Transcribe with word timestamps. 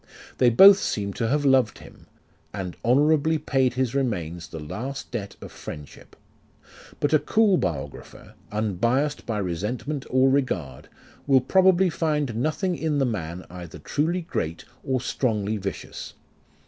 They 0.39 0.49
both 0.49 0.79
seem 0.79 1.13
to 1.13 1.27
have 1.27 1.45
loved 1.45 1.77
him, 1.77 2.07
and 2.55 2.75
honourably 2.83 3.37
paid 3.37 3.75
his 3.75 3.93
remains 3.93 4.47
the 4.47 4.57
last 4.59 5.11
debt 5.11 5.35
of 5.41 5.51
friend 5.51 5.87
ship. 5.87 6.15
But 6.99 7.13
a 7.13 7.19
cool 7.19 7.55
biographer, 7.57 8.33
unbiassed 8.51 9.27
by 9.27 9.37
resentment 9.37 10.07
or 10.09 10.27
regard, 10.31 10.89
will 11.27 11.39
probably 11.39 11.91
find 11.91 12.35
nothing 12.35 12.75
in 12.75 12.97
the 12.97 13.05
man 13.05 13.45
either 13.51 13.77
truly 13.77 14.21
great, 14.21 14.65
or 14.83 14.99
strongly 15.01 15.57
vicious. 15.57 16.15